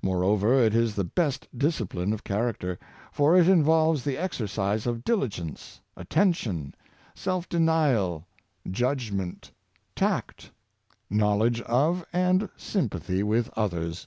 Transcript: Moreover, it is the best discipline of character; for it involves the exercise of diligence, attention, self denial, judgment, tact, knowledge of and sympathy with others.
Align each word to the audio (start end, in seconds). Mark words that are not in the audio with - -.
Moreover, 0.00 0.54
it 0.54 0.74
is 0.74 0.94
the 0.94 1.04
best 1.04 1.48
discipline 1.54 2.14
of 2.14 2.24
character; 2.24 2.78
for 3.12 3.36
it 3.36 3.46
involves 3.46 4.04
the 4.04 4.16
exercise 4.16 4.86
of 4.86 5.04
diligence, 5.04 5.82
attention, 5.98 6.74
self 7.14 7.46
denial, 7.46 8.26
judgment, 8.70 9.50
tact, 9.94 10.50
knowledge 11.10 11.60
of 11.60 12.06
and 12.10 12.48
sympathy 12.56 13.22
with 13.22 13.50
others. 13.54 14.06